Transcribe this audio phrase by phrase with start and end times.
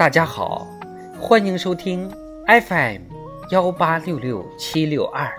[0.00, 0.66] 大家好，
[1.20, 2.10] 欢迎收听
[2.46, 3.02] FM
[3.50, 5.30] 幺八六六七六二。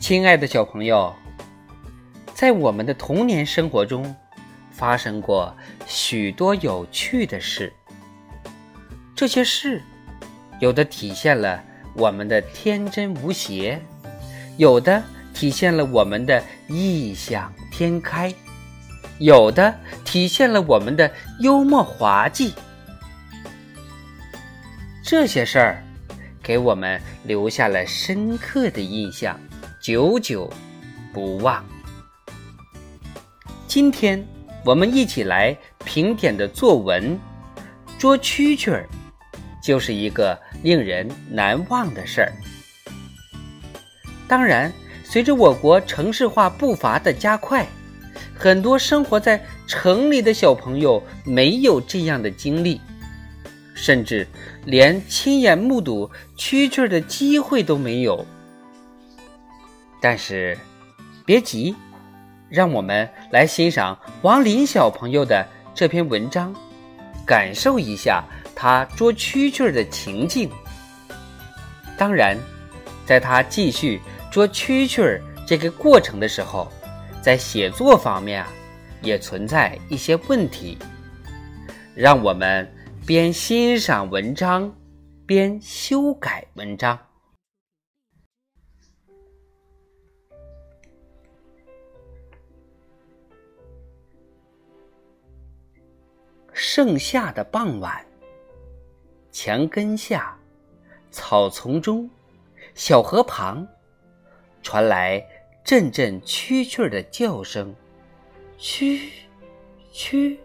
[0.00, 1.14] 亲爱的小朋友，
[2.34, 4.12] 在我们的童年生活中，
[4.72, 7.72] 发生过许多有趣的事。
[9.16, 9.80] 这些事，
[10.58, 11.62] 有的体现了
[11.94, 13.80] 我们的天真无邪，
[14.56, 15.00] 有的
[15.32, 18.34] 体现了我们的异想天开，
[19.18, 19.72] 有的
[20.04, 22.52] 体现了我们的幽默滑稽。
[25.04, 25.84] 这些事儿，
[26.42, 29.38] 给我们留下了深刻的印象。
[29.80, 30.50] 久久
[31.12, 31.64] 不忘。
[33.68, 34.26] 今天
[34.64, 37.20] 我们一起来评点的作文，
[37.98, 38.88] 捉蛐蛐儿，
[39.64, 42.30] 就是一个令人难忘的事儿。
[44.28, 44.70] 当然，
[45.02, 47.66] 随着我国城市化步伐的加快，
[48.36, 52.78] 很多生活在城里的小朋友没有这样的经历，
[53.74, 54.28] 甚至
[54.66, 58.22] 连亲眼目睹蛐蛐的机会都没有。
[59.98, 60.58] 但是，
[61.24, 61.74] 别急，
[62.50, 66.54] 让我们来欣赏王林小朋友的这篇文章，
[67.24, 68.22] 感受一下
[68.64, 70.50] 他捉蛐蛐的情境。
[71.98, 72.34] 当然，
[73.04, 74.00] 在他继续
[74.32, 76.72] 捉蛐蛐这个过程的时候，
[77.20, 78.48] 在写作方面啊，
[79.02, 80.78] 也存在一些问题。
[81.94, 82.66] 让我们
[83.06, 84.74] 边欣赏文章，
[85.26, 86.98] 边修改文章。
[96.54, 98.02] 盛夏的傍晚，
[99.46, 100.34] 墙根下，
[101.10, 102.08] 草丛中，
[102.74, 103.68] 小河旁，
[104.62, 105.22] 传来
[105.62, 107.74] 阵阵蛐蛐的叫声，
[108.58, 108.98] 蛐，
[109.92, 110.38] 蛐，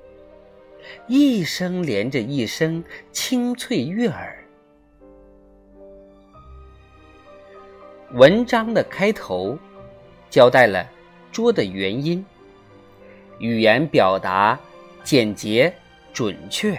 [1.08, 2.84] 一声连着一声，
[3.14, 4.44] 清脆悦耳。
[8.12, 9.58] 文章的开头，
[10.30, 10.86] 交代了
[11.32, 12.26] 捉的原因，
[13.38, 14.60] 语言表达
[15.06, 15.74] 简洁。
[16.12, 16.78] 准确，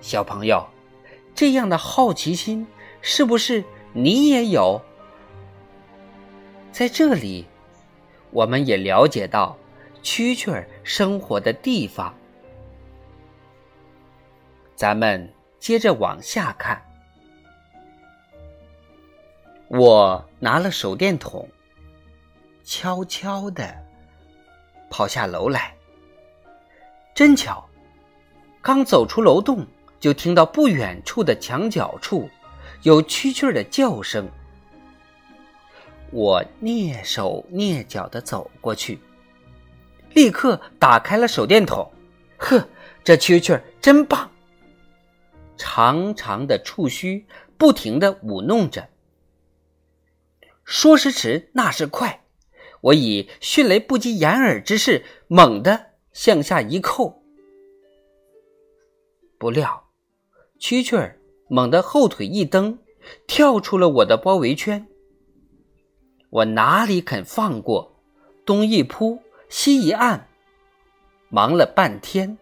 [0.00, 0.66] 小朋友，
[1.34, 2.66] 这样的好奇心
[3.02, 3.62] 是不是
[3.92, 4.80] 你也有？
[6.72, 7.46] 在这里，
[8.30, 9.56] 我们也了解到
[10.02, 12.14] 蛐蛐生活的地方。
[14.74, 16.80] 咱们接着往下看。
[19.68, 21.48] 我拿了手电筒，
[22.64, 23.76] 悄悄的
[24.88, 25.74] 跑下楼来。
[27.14, 27.66] 真巧。
[28.62, 29.66] 刚走出楼洞，
[30.00, 32.28] 就听到不远处的墙角处
[32.82, 34.28] 有蛐蛐的叫声。
[36.10, 38.98] 我蹑手蹑脚的走过去，
[40.14, 41.88] 立刻打开了手电筒。
[42.38, 42.66] 呵，
[43.04, 44.30] 这蛐蛐真棒！
[45.56, 47.26] 长长的触须
[47.58, 48.88] 不停的舞弄着。
[50.64, 52.24] 说时迟，那时快，
[52.80, 57.22] 我以迅雷不及掩耳之势，猛地向下一扣。
[59.38, 59.89] 不料，
[60.60, 62.78] 蛐蛐儿猛地后腿一蹬，
[63.26, 64.86] 跳出了我的包围圈。
[66.28, 67.96] 我哪里肯放过？
[68.44, 70.28] 东一扑，西一按，
[71.28, 72.36] 忙了半天，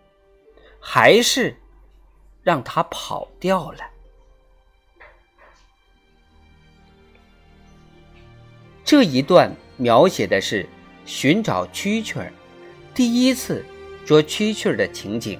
[0.81, 1.57] 还是
[2.43, 3.79] 让它跑掉了。
[8.85, 10.69] 这一段描写的是
[11.05, 12.33] 寻找蛐蛐儿，
[12.95, 13.65] 第一次
[14.05, 15.39] 捉蛐蛐儿的情景。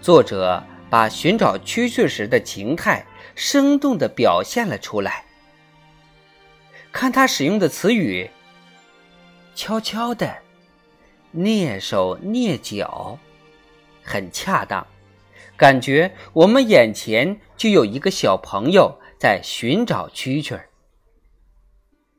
[0.00, 3.04] 作者把寻找蛐蛐时的情态
[3.34, 5.24] 生动地表现了出来。
[6.92, 8.30] 看他使用的词语：
[9.54, 10.36] 悄悄的、
[11.34, 13.18] 蹑手蹑脚，
[14.02, 14.86] 很恰当，
[15.56, 20.58] 感觉我们眼前就有一个小朋友在寻找蛐蛐。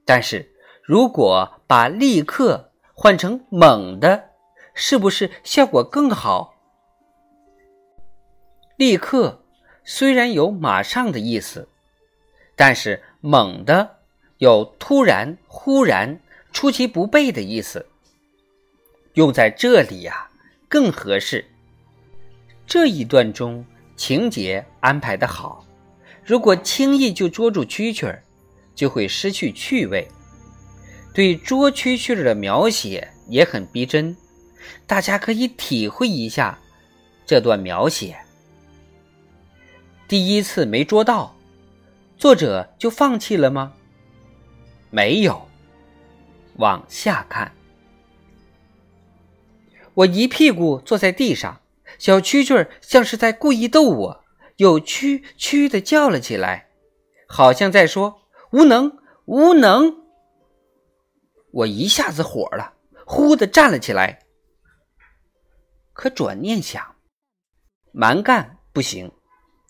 [0.05, 0.53] 但是
[0.83, 4.29] 如果把“立刻”换成“猛的”，
[4.73, 6.53] 是不是效果更好？
[8.77, 9.43] 立刻，
[9.83, 11.67] 虽然有马上的意思，
[12.55, 13.97] 但是猛的
[14.37, 16.19] 有突然、忽然、
[16.53, 17.87] 出其不备的意思。
[19.13, 20.29] 用在这里呀，
[20.69, 21.43] 更合适。
[22.67, 23.65] 这一段中
[23.95, 25.65] 情节安排的好，
[26.23, 28.21] 如果轻易就捉住蛐蛐儿，
[28.75, 30.07] 就会失去趣味。
[31.15, 34.15] 对捉蛐蛐儿的描写也很逼真，
[34.85, 36.59] 大家可以体会一下。
[37.25, 38.15] 这段描写。
[40.07, 41.35] 第一次没捉到，
[42.17, 43.73] 作者就放弃了吗？
[44.89, 45.47] 没有。
[46.55, 47.51] 往下看，
[49.93, 51.61] 我一屁股坐在地上，
[51.99, 54.23] 小蛐蛐像是在故意逗我，
[54.55, 56.69] 又蛐蛐的叫了起来，
[57.27, 58.21] 好像在说
[58.51, 60.03] “无能，无能”。
[61.51, 62.73] 我一下子火了，
[63.05, 64.19] 呼的站了起来。
[65.93, 66.95] 可转念想，
[67.91, 69.11] 蛮干不行，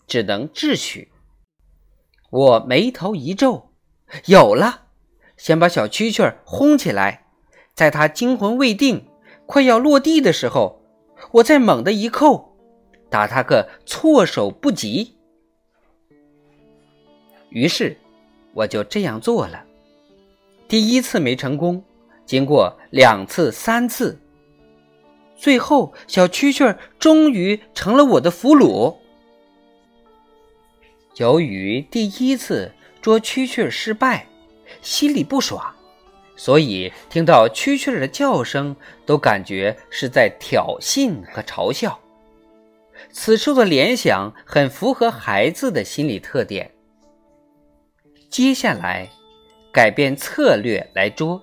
[0.08, 1.12] 只能智取。
[2.30, 3.70] 我眉头一皱，
[4.26, 4.86] 有了。
[5.36, 7.26] 先把小蛐蛐轰起来，
[7.74, 9.06] 在它惊魂未定、
[9.46, 10.82] 快要落地的时候，
[11.30, 12.56] 我再猛地一扣，
[13.08, 15.14] 打它个措手不及。
[17.50, 17.96] 于是
[18.52, 19.64] 我就这样做了。
[20.66, 21.84] 第一次没成功，
[22.26, 24.20] 经过两次、三次，
[25.36, 28.96] 最后小蛐蛐终于成了我的俘虏。
[31.18, 34.26] 由于第一次捉蛐蛐失败。
[34.82, 35.74] 心里不爽，
[36.36, 38.76] 所以听到蛐蛐的叫声，
[39.06, 41.98] 都感觉是在挑衅和嘲笑。
[43.10, 46.70] 此处的联想很符合孩子的心理特点。
[48.28, 49.08] 接下来，
[49.72, 51.42] 改变策略来捉，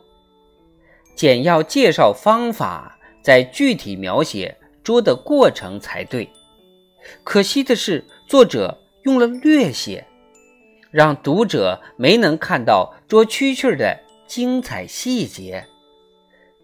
[1.16, 6.30] 简要介绍方法，再具体描写捉的过程才对。
[7.24, 10.06] 可惜的是，作者用了略写。
[10.92, 15.66] 让读者没能看到捉蛐蛐的精彩细节，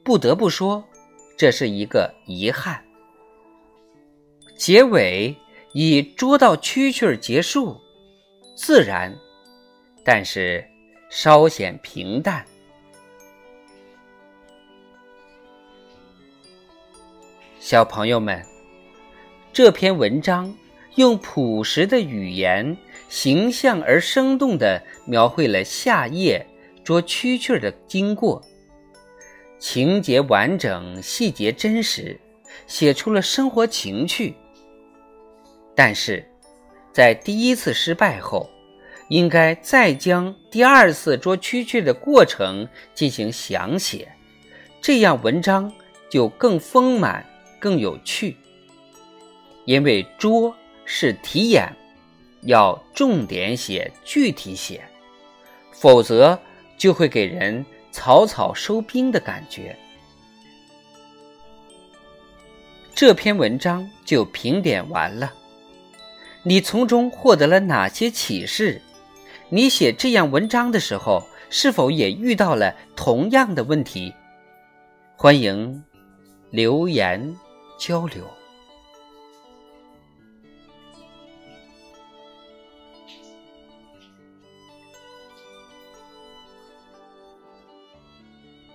[0.05, 0.81] 不得不说，
[1.37, 2.81] 这是一个遗憾。
[4.55, 5.35] 结尾
[5.73, 7.77] 以捉到蛐蛐结束，
[8.55, 9.13] 自然，
[10.05, 10.65] 但是
[11.09, 12.45] 稍显平淡。
[17.59, 18.41] 小朋友们，
[19.51, 20.55] 这篇文章
[20.95, 22.77] 用朴实的语言。
[23.09, 26.47] 形象而生动地描绘了夏夜
[26.81, 28.41] 捉蛐蛐的经过，
[29.59, 32.17] 情节完整，细节真实，
[32.67, 34.33] 写出了生活情趣。
[35.75, 36.25] 但是，
[36.93, 38.49] 在第一次失败后，
[39.09, 44.07] 应该再将第二次捉蛐蛐的过程进行详写，
[44.81, 45.69] 这样文章
[46.09, 47.25] 就更丰满、
[47.59, 48.37] 更有趣。
[49.65, 50.55] 因为捉
[50.93, 51.73] 是题眼。
[52.41, 54.83] 要重点写、具体写，
[55.71, 56.37] 否则
[56.77, 59.77] 就会给人草草收兵的感觉。
[62.93, 65.31] 这篇文章就评点完了，
[66.43, 68.81] 你从中获得了哪些启示？
[69.49, 74.13] 你写这样文章的时候，是否也遇到了同样的问题？
[75.15, 75.83] 欢迎
[76.49, 77.35] 留言
[77.79, 78.25] 交流。